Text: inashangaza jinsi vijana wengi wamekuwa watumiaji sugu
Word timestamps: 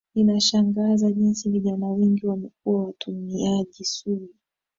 inashangaza 0.15 1.11
jinsi 1.11 1.49
vijana 1.49 1.87
wengi 1.87 2.27
wamekuwa 2.27 2.85
watumiaji 2.85 3.85
sugu 3.85 4.29